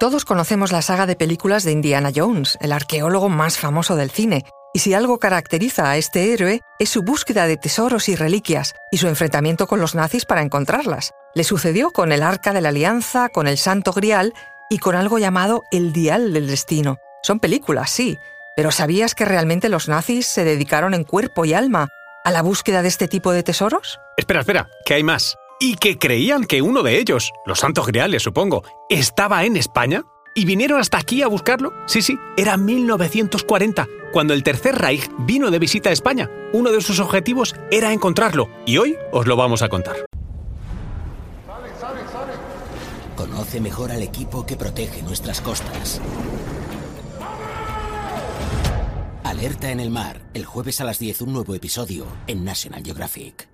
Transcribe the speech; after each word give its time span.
Todos 0.00 0.24
conocemos 0.24 0.72
la 0.72 0.82
saga 0.82 1.06
de 1.06 1.14
películas 1.14 1.62
de 1.62 1.70
Indiana 1.70 2.10
Jones, 2.14 2.58
el 2.60 2.72
arqueólogo 2.72 3.28
más 3.28 3.58
famoso 3.58 3.94
del 3.94 4.10
cine, 4.10 4.44
y 4.72 4.80
si 4.80 4.92
algo 4.92 5.18
caracteriza 5.18 5.88
a 5.88 5.96
este 5.96 6.32
héroe 6.32 6.60
es 6.80 6.90
su 6.90 7.02
búsqueda 7.02 7.46
de 7.46 7.56
tesoros 7.56 8.08
y 8.08 8.16
reliquias 8.16 8.74
y 8.90 8.98
su 8.98 9.06
enfrentamiento 9.06 9.68
con 9.68 9.80
los 9.80 9.94
nazis 9.94 10.24
para 10.24 10.42
encontrarlas. 10.42 11.12
Le 11.34 11.44
sucedió 11.44 11.92
con 11.92 12.10
el 12.10 12.24
Arca 12.24 12.52
de 12.52 12.60
la 12.60 12.70
Alianza, 12.70 13.28
con 13.28 13.46
el 13.46 13.56
Santo 13.56 13.92
Grial 13.92 14.34
y 14.68 14.78
con 14.78 14.96
algo 14.96 15.20
llamado 15.20 15.62
el 15.70 15.92
Dial 15.92 16.32
del 16.32 16.48
Destino. 16.48 16.98
Son 17.22 17.38
películas, 17.38 17.88
sí, 17.90 18.18
pero 18.56 18.72
¿sabías 18.72 19.14
que 19.14 19.24
realmente 19.24 19.68
los 19.68 19.88
nazis 19.88 20.26
se 20.26 20.42
dedicaron 20.42 20.92
en 20.94 21.04
cuerpo 21.04 21.44
y 21.44 21.54
alma 21.54 21.88
a 22.24 22.32
la 22.32 22.42
búsqueda 22.42 22.82
de 22.82 22.88
este 22.88 23.06
tipo 23.06 23.30
de 23.30 23.44
tesoros? 23.44 24.00
Espera, 24.16 24.40
espera, 24.40 24.68
que 24.84 24.94
hay 24.94 25.04
más. 25.04 25.36
¿Y 25.60 25.76
que 25.76 25.98
creían 25.98 26.44
que 26.44 26.62
uno 26.62 26.82
de 26.82 26.98
ellos, 26.98 27.32
los 27.46 27.60
Santos 27.60 27.86
Griales 27.86 28.22
supongo, 28.22 28.64
estaba 28.88 29.44
en 29.44 29.56
España? 29.56 30.04
¿Y 30.34 30.46
vinieron 30.46 30.80
hasta 30.80 30.98
aquí 30.98 31.22
a 31.22 31.28
buscarlo? 31.28 31.72
Sí, 31.86 32.02
sí, 32.02 32.18
era 32.36 32.56
1940, 32.56 33.86
cuando 34.12 34.34
el 34.34 34.42
Tercer 34.42 34.74
Reich 34.74 35.08
vino 35.18 35.50
de 35.52 35.60
visita 35.60 35.90
a 35.90 35.92
España. 35.92 36.28
Uno 36.52 36.72
de 36.72 36.80
sus 36.80 36.98
objetivos 36.98 37.54
era 37.70 37.92
encontrarlo, 37.92 38.48
y 38.66 38.78
hoy 38.78 38.96
os 39.12 39.26
lo 39.26 39.36
vamos 39.36 39.62
a 39.62 39.68
contar. 39.68 40.04
Conoce 43.16 43.60
mejor 43.60 43.92
al 43.92 44.02
equipo 44.02 44.44
que 44.44 44.56
protege 44.56 45.02
nuestras 45.02 45.40
costas. 45.40 46.00
Alerta 49.22 49.70
en 49.70 49.78
el 49.78 49.90
mar, 49.90 50.20
el 50.34 50.44
jueves 50.44 50.80
a 50.80 50.84
las 50.84 50.98
10 50.98 51.22
un 51.22 51.32
nuevo 51.32 51.54
episodio 51.54 52.06
en 52.26 52.44
National 52.44 52.82
Geographic. 52.84 53.53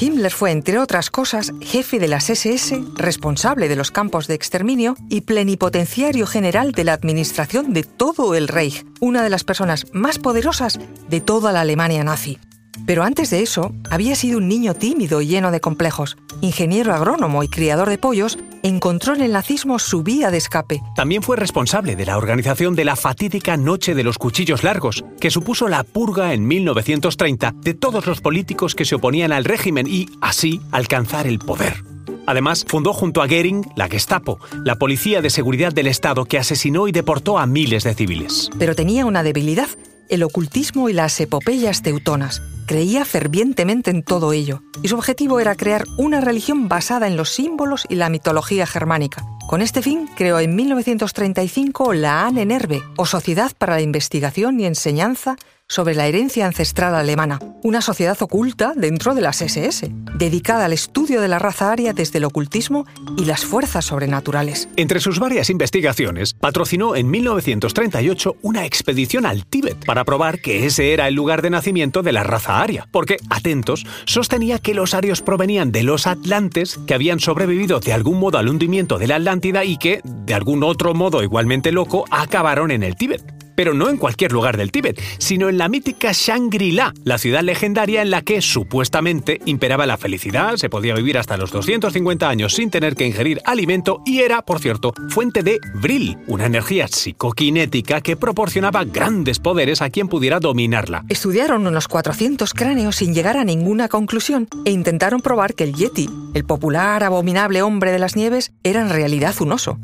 Himmler 0.00 0.30
fue, 0.30 0.52
entre 0.52 0.78
otras 0.78 1.10
cosas, 1.10 1.52
jefe 1.60 1.98
de 1.98 2.06
las 2.06 2.30
SS, 2.30 2.84
responsable 2.94 3.68
de 3.68 3.74
los 3.74 3.90
campos 3.90 4.28
de 4.28 4.34
exterminio 4.34 4.94
y 5.08 5.22
plenipotenciario 5.22 6.26
general 6.26 6.70
de 6.70 6.84
la 6.84 6.92
administración 6.92 7.72
de 7.72 7.82
todo 7.82 8.36
el 8.36 8.46
Reich, 8.46 8.86
una 9.00 9.22
de 9.22 9.30
las 9.30 9.42
personas 9.42 9.86
más 9.92 10.20
poderosas 10.20 10.78
de 11.08 11.20
toda 11.20 11.50
la 11.50 11.62
Alemania 11.62 12.04
nazi. 12.04 12.38
Pero 12.86 13.02
antes 13.02 13.30
de 13.30 13.42
eso, 13.42 13.74
había 13.90 14.14
sido 14.14 14.38
un 14.38 14.46
niño 14.46 14.74
tímido 14.74 15.20
y 15.20 15.26
lleno 15.26 15.50
de 15.50 15.60
complejos. 15.60 16.16
Ingeniero 16.40 16.94
agrónomo 16.94 17.42
y 17.42 17.48
criador 17.48 17.88
de 17.88 17.98
pollos, 17.98 18.38
encontró 18.62 19.14
en 19.14 19.22
el 19.22 19.32
nazismo 19.32 19.78
su 19.78 20.02
vía 20.02 20.30
de 20.30 20.38
escape. 20.38 20.82
También 20.94 21.22
fue 21.22 21.36
responsable 21.36 21.96
de 21.96 22.06
la 22.06 22.16
organización 22.16 22.74
de 22.74 22.84
la 22.84 22.96
fatídica 22.96 23.56
Noche 23.56 23.94
de 23.94 24.04
los 24.04 24.18
Cuchillos 24.18 24.64
Largos, 24.64 25.04
que 25.20 25.30
supuso 25.30 25.68
la 25.68 25.84
purga 25.84 26.34
en 26.34 26.46
1930 26.46 27.54
de 27.56 27.74
todos 27.74 28.06
los 28.06 28.20
políticos 28.20 28.74
que 28.74 28.84
se 28.84 28.94
oponían 28.94 29.32
al 29.32 29.44
régimen 29.44 29.86
y, 29.86 30.08
así, 30.20 30.60
alcanzar 30.72 31.26
el 31.26 31.38
poder. 31.38 31.84
Además, 32.28 32.66
fundó 32.68 32.92
junto 32.92 33.22
a 33.22 33.26
Goering 33.26 33.64
la 33.74 33.88
Gestapo, 33.88 34.38
la 34.62 34.76
policía 34.76 35.22
de 35.22 35.30
seguridad 35.30 35.72
del 35.72 35.86
Estado 35.86 36.26
que 36.26 36.38
asesinó 36.38 36.86
y 36.86 36.92
deportó 36.92 37.38
a 37.38 37.46
miles 37.46 37.84
de 37.84 37.94
civiles. 37.94 38.50
Pero 38.58 38.74
tenía 38.74 39.06
una 39.06 39.22
debilidad, 39.22 39.68
el 40.08 40.22
ocultismo 40.22 40.88
y 40.88 40.92
las 40.92 41.18
epopeyas 41.20 41.82
teutonas. 41.82 42.42
Creía 42.66 43.04
fervientemente 43.04 43.90
en 43.90 44.02
todo 44.02 44.32
ello, 44.32 44.62
y 44.82 44.88
su 44.88 44.96
objetivo 44.96 45.40
era 45.40 45.54
crear 45.54 45.84
una 45.96 46.20
religión 46.20 46.68
basada 46.68 47.06
en 47.06 47.16
los 47.16 47.30
símbolos 47.30 47.86
y 47.88 47.94
la 47.94 48.10
mitología 48.10 48.66
germánica. 48.66 49.24
Con 49.48 49.62
este 49.62 49.80
fin, 49.80 50.08
creó 50.16 50.38
en 50.40 50.54
1935 50.54 51.94
la 51.94 52.26
ANENERVE, 52.26 52.82
o 52.98 53.06
Sociedad 53.06 53.52
para 53.56 53.76
la 53.76 53.80
Investigación 53.80 54.60
y 54.60 54.66
Enseñanza 54.66 55.36
sobre 55.66 55.94
la 55.94 56.06
herencia 56.06 56.46
ancestral 56.46 56.94
alemana, 56.94 57.38
una 57.62 57.80
sociedad 57.80 58.16
oculta 58.20 58.72
dentro 58.76 59.14
de 59.14 59.20
las 59.20 59.42
SS, 59.42 59.90
dedicada 60.16 60.64
al 60.64 60.72
estudio 60.72 61.20
de 61.20 61.28
la 61.28 61.38
raza 61.38 61.72
aria 61.72 61.92
desde 61.92 62.18
el 62.18 62.24
ocultismo 62.24 62.86
y 63.16 63.24
las 63.24 63.44
fuerzas 63.44 63.84
sobrenaturales. 63.84 64.68
Entre 64.76 65.00
sus 65.00 65.18
varias 65.18 65.50
investigaciones, 65.50 66.34
patrocinó 66.34 66.96
en 66.96 67.10
1938 67.10 68.36
una 68.42 68.64
expedición 68.64 69.26
al 69.26 69.46
Tíbet 69.46 69.84
para 69.84 70.04
probar 70.04 70.40
que 70.40 70.66
ese 70.66 70.92
era 70.92 71.08
el 71.08 71.14
lugar 71.14 71.42
de 71.42 71.50
nacimiento 71.50 72.02
de 72.02 72.12
la 72.12 72.22
raza 72.22 72.60
aria, 72.60 72.88
porque, 72.90 73.16
atentos, 73.30 73.86
sostenía 74.04 74.58
que 74.58 74.74
los 74.74 74.94
arios 74.94 75.22
provenían 75.22 75.72
de 75.72 75.82
los 75.82 76.06
atlantes 76.06 76.78
que 76.86 76.94
habían 76.94 77.20
sobrevivido 77.20 77.80
de 77.80 77.92
algún 77.92 78.18
modo 78.18 78.38
al 78.38 78.48
hundimiento 78.48 78.98
de 78.98 79.06
la 79.06 79.16
Atlántida 79.16 79.64
y 79.64 79.76
que, 79.76 80.00
de 80.04 80.32
algún 80.32 80.62
otro 80.62 80.94
modo 80.94 81.22
igualmente 81.22 81.70
loco, 81.72 82.04
acabaron 82.10 82.70
en 82.70 82.82
el 82.82 82.96
Tíbet 82.96 83.37
pero 83.58 83.74
no 83.74 83.90
en 83.90 83.96
cualquier 83.96 84.30
lugar 84.30 84.56
del 84.56 84.70
Tíbet, 84.70 85.02
sino 85.18 85.48
en 85.48 85.58
la 85.58 85.68
mítica 85.68 86.12
Shangri-La, 86.12 86.94
la 87.02 87.18
ciudad 87.18 87.42
legendaria 87.42 88.02
en 88.02 88.10
la 88.12 88.22
que 88.22 88.40
supuestamente 88.40 89.40
imperaba 89.46 89.84
la 89.84 89.96
felicidad, 89.96 90.54
se 90.54 90.70
podía 90.70 90.94
vivir 90.94 91.18
hasta 91.18 91.36
los 91.36 91.50
250 91.50 92.28
años 92.28 92.54
sin 92.54 92.70
tener 92.70 92.94
que 92.94 93.04
ingerir 93.04 93.40
alimento 93.44 94.00
y 94.06 94.20
era, 94.20 94.42
por 94.42 94.60
cierto, 94.60 94.94
fuente 95.08 95.42
de 95.42 95.58
Vril, 95.74 96.18
una 96.28 96.46
energía 96.46 96.86
psicoquinética 96.86 98.00
que 98.00 98.16
proporcionaba 98.16 98.84
grandes 98.84 99.40
poderes 99.40 99.82
a 99.82 99.90
quien 99.90 100.06
pudiera 100.06 100.38
dominarla. 100.38 101.04
Estudiaron 101.08 101.66
unos 101.66 101.88
400 101.88 102.54
cráneos 102.54 102.94
sin 102.94 103.12
llegar 103.12 103.36
a 103.36 103.44
ninguna 103.44 103.88
conclusión 103.88 104.46
e 104.66 104.70
intentaron 104.70 105.20
probar 105.20 105.54
que 105.54 105.64
el 105.64 105.74
Yeti, 105.74 106.08
el 106.32 106.44
popular 106.44 107.02
abominable 107.02 107.62
hombre 107.62 107.90
de 107.90 107.98
las 107.98 108.14
nieves, 108.14 108.52
era 108.62 108.82
en 108.82 108.90
realidad 108.90 109.34
un 109.40 109.50
oso. 109.50 109.80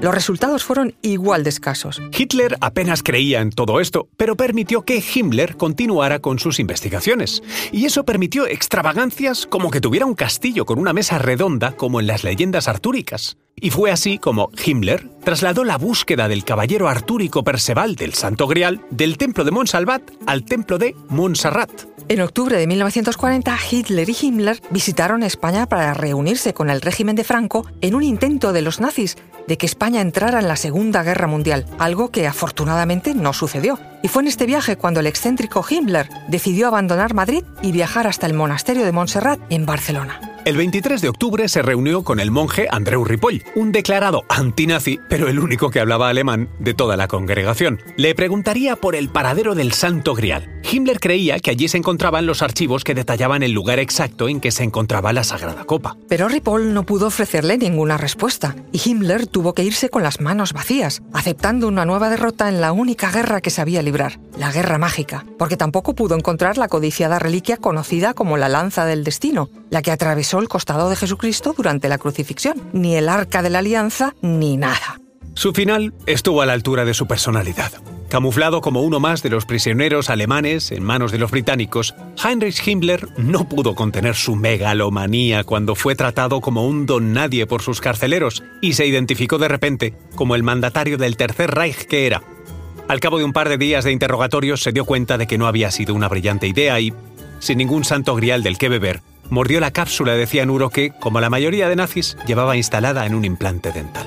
Los 0.00 0.14
resultados 0.14 0.64
fueron 0.64 0.94
igual 1.02 1.44
de 1.44 1.50
escasos. 1.50 2.02
Hitler 2.16 2.56
apenas 2.60 3.02
creía 3.02 3.40
en 3.40 3.50
todo 3.50 3.80
esto, 3.80 4.08
pero 4.16 4.36
permitió 4.36 4.82
que 4.82 5.02
Himmler 5.02 5.56
continuara 5.56 6.18
con 6.18 6.38
sus 6.38 6.58
investigaciones. 6.58 7.42
Y 7.72 7.84
eso 7.86 8.04
permitió 8.04 8.46
extravagancias 8.46 9.46
como 9.46 9.70
que 9.70 9.80
tuviera 9.80 10.06
un 10.06 10.14
castillo 10.14 10.64
con 10.66 10.78
una 10.78 10.92
mesa 10.92 11.18
redonda 11.18 11.72
como 11.72 12.00
en 12.00 12.06
las 12.06 12.24
leyendas 12.24 12.68
artúricas. 12.68 13.36
Y 13.56 13.70
fue 13.70 13.90
así 13.90 14.18
como 14.18 14.50
Himmler 14.64 15.08
trasladó 15.22 15.64
la 15.64 15.78
búsqueda 15.78 16.28
del 16.28 16.44
caballero 16.44 16.88
artúrico 16.88 17.44
Perceval 17.44 17.94
del 17.94 18.14
Santo 18.14 18.46
Grial 18.46 18.80
del 18.90 19.16
templo 19.16 19.44
de 19.44 19.52
Montsalvat 19.52 20.02
al 20.26 20.44
templo 20.44 20.78
de 20.78 20.96
Montserrat. 21.08 21.93
En 22.06 22.20
octubre 22.20 22.58
de 22.58 22.66
1940, 22.66 23.56
Hitler 23.70 24.10
y 24.10 24.16
Himmler 24.20 24.60
visitaron 24.70 25.22
España 25.22 25.66
para 25.66 25.94
reunirse 25.94 26.52
con 26.52 26.68
el 26.68 26.82
régimen 26.82 27.16
de 27.16 27.24
Franco 27.24 27.66
en 27.80 27.94
un 27.94 28.02
intento 28.02 28.52
de 28.52 28.60
los 28.60 28.78
nazis 28.78 29.16
de 29.48 29.56
que 29.56 29.64
España 29.64 30.02
entrara 30.02 30.38
en 30.38 30.48
la 30.48 30.56
Segunda 30.56 31.02
Guerra 31.02 31.26
Mundial, 31.26 31.64
algo 31.78 32.10
que 32.10 32.26
afortunadamente 32.26 33.14
no 33.14 33.32
sucedió. 33.32 33.78
Y 34.02 34.08
fue 34.08 34.22
en 34.22 34.28
este 34.28 34.44
viaje 34.44 34.76
cuando 34.76 35.00
el 35.00 35.06
excéntrico 35.06 35.64
Himmler 35.68 36.10
decidió 36.28 36.66
abandonar 36.66 37.14
Madrid 37.14 37.42
y 37.62 37.72
viajar 37.72 38.06
hasta 38.06 38.26
el 38.26 38.34
monasterio 38.34 38.84
de 38.84 38.92
Montserrat 38.92 39.40
en 39.48 39.64
Barcelona. 39.64 40.20
El 40.44 40.58
23 40.58 41.00
de 41.00 41.08
octubre 41.08 41.48
se 41.48 41.62
reunió 41.62 42.04
con 42.04 42.20
el 42.20 42.30
monje 42.30 42.68
Andreu 42.70 43.02
Ripoll, 43.02 43.42
un 43.54 43.72
declarado 43.72 44.24
antinazi, 44.28 45.00
pero 45.08 45.26
el 45.28 45.38
único 45.38 45.70
que 45.70 45.80
hablaba 45.80 46.10
alemán 46.10 46.50
de 46.58 46.74
toda 46.74 46.98
la 46.98 47.08
congregación. 47.08 47.80
Le 47.96 48.14
preguntaría 48.14 48.76
por 48.76 48.94
el 48.94 49.08
paradero 49.08 49.54
del 49.54 49.72
Santo 49.72 50.14
Grial. 50.14 50.60
Himmler 50.70 51.00
creía 51.00 51.38
que 51.38 51.50
allí 51.50 51.68
se 51.68 51.78
encontraban 51.78 52.26
los 52.26 52.42
archivos 52.42 52.84
que 52.84 52.94
detallaban 52.94 53.42
el 53.42 53.52
lugar 53.52 53.78
exacto 53.78 54.28
en 54.28 54.38
que 54.38 54.50
se 54.50 54.64
encontraba 54.64 55.14
la 55.14 55.24
Sagrada 55.24 55.64
Copa. 55.64 55.96
Pero 56.10 56.28
Ripoll 56.28 56.74
no 56.74 56.84
pudo 56.84 57.06
ofrecerle 57.06 57.56
ninguna 57.56 57.96
respuesta, 57.96 58.54
y 58.70 58.82
Himmler 58.84 59.26
tuvo 59.26 59.54
que 59.54 59.64
irse 59.64 59.88
con 59.88 60.02
las 60.02 60.20
manos 60.20 60.52
vacías, 60.52 61.02
aceptando 61.14 61.68
una 61.68 61.86
nueva 61.86 62.10
derrota 62.10 62.50
en 62.50 62.60
la 62.60 62.72
única 62.72 63.10
guerra 63.10 63.40
que 63.40 63.48
sabía 63.48 63.80
librar, 63.80 64.20
la 64.36 64.52
Guerra 64.52 64.76
Mágica, 64.76 65.24
porque 65.38 65.56
tampoco 65.56 65.94
pudo 65.94 66.16
encontrar 66.16 66.58
la 66.58 66.68
codiciada 66.68 67.18
reliquia 67.18 67.56
conocida 67.56 68.12
como 68.12 68.36
la 68.36 68.50
Lanza 68.50 68.84
del 68.84 69.04
Destino, 69.04 69.48
la 69.70 69.82
que 69.82 69.90
atravesó 69.90 70.38
el 70.38 70.48
costado 70.48 70.88
de 70.90 70.96
Jesucristo 70.96 71.54
durante 71.56 71.88
la 71.88 71.98
crucifixión, 71.98 72.60
ni 72.72 72.96
el 72.96 73.08
arca 73.08 73.42
de 73.42 73.50
la 73.50 73.60
alianza, 73.60 74.14
ni 74.22 74.56
nada. 74.56 75.00
Su 75.34 75.52
final 75.52 75.92
estuvo 76.06 76.42
a 76.42 76.46
la 76.46 76.52
altura 76.52 76.84
de 76.84 76.94
su 76.94 77.06
personalidad. 77.06 77.72
Camuflado 78.08 78.60
como 78.60 78.82
uno 78.82 79.00
más 79.00 79.24
de 79.24 79.30
los 79.30 79.44
prisioneros 79.44 80.08
alemanes 80.08 80.70
en 80.70 80.84
manos 80.84 81.10
de 81.10 81.18
los 81.18 81.32
británicos, 81.32 81.96
Heinrich 82.22 82.64
Himmler 82.64 83.08
no 83.18 83.48
pudo 83.48 83.74
contener 83.74 84.14
su 84.14 84.36
megalomanía 84.36 85.42
cuando 85.42 85.74
fue 85.74 85.96
tratado 85.96 86.40
como 86.40 86.64
un 86.64 86.86
don 86.86 87.12
nadie 87.12 87.48
por 87.48 87.62
sus 87.62 87.80
carceleros 87.80 88.44
y 88.60 88.74
se 88.74 88.86
identificó 88.86 89.38
de 89.38 89.48
repente 89.48 89.94
como 90.14 90.36
el 90.36 90.44
mandatario 90.44 90.96
del 90.96 91.16
Tercer 91.16 91.50
Reich 91.50 91.86
que 91.86 92.06
era. 92.06 92.22
Al 92.86 93.00
cabo 93.00 93.18
de 93.18 93.24
un 93.24 93.32
par 93.32 93.48
de 93.48 93.58
días 93.58 93.82
de 93.82 93.90
interrogatorios 93.90 94.62
se 94.62 94.70
dio 94.70 94.84
cuenta 94.84 95.18
de 95.18 95.26
que 95.26 95.38
no 95.38 95.48
había 95.48 95.72
sido 95.72 95.94
una 95.94 96.08
brillante 96.08 96.46
idea 96.46 96.78
y, 96.78 96.92
sin 97.40 97.58
ningún 97.58 97.82
santo 97.82 98.14
grial 98.14 98.44
del 98.44 98.58
que 98.58 98.68
beber, 98.68 99.00
mordió 99.30 99.60
la 99.60 99.70
cápsula 99.70 100.14
de 100.14 100.26
cianuro 100.26 100.70
que, 100.70 100.90
como 100.90 101.20
la 101.20 101.30
mayoría 101.30 101.68
de 101.68 101.76
nazis, 101.76 102.16
llevaba 102.26 102.56
instalada 102.56 103.06
en 103.06 103.14
un 103.14 103.24
implante 103.24 103.72
dental. 103.72 104.06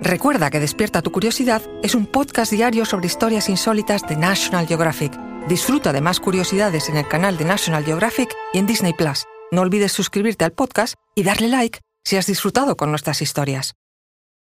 Recuerda 0.00 0.50
que 0.50 0.60
Despierta 0.60 1.00
tu 1.00 1.10
Curiosidad 1.10 1.62
es 1.82 1.94
un 1.94 2.04
podcast 2.04 2.52
diario 2.52 2.84
sobre 2.84 3.06
historias 3.06 3.48
insólitas 3.48 4.06
de 4.06 4.16
National 4.16 4.66
Geographic. 4.66 5.18
Disfruta 5.48 5.92
de 5.94 6.02
más 6.02 6.20
curiosidades 6.20 6.90
en 6.90 6.98
el 6.98 7.08
canal 7.08 7.38
de 7.38 7.46
National 7.46 7.84
Geographic 7.84 8.34
y 8.52 8.58
en 8.58 8.66
Disney 8.66 8.92
Plus. 8.92 9.24
No 9.50 9.62
olvides 9.62 9.92
suscribirte 9.92 10.44
al 10.44 10.52
podcast 10.52 10.96
y 11.14 11.22
darle 11.22 11.48
like 11.48 11.80
si 12.04 12.16
has 12.16 12.26
disfrutado 12.26 12.76
con 12.76 12.90
nuestras 12.90 13.22
historias. 13.22 13.74